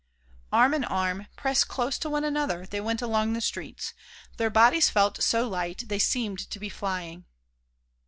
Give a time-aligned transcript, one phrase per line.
[0.51, 3.93] Arm in arm, pressed close to one another, they went along the streets;
[4.37, 7.25] their bodies felt so light they seemed to be flying.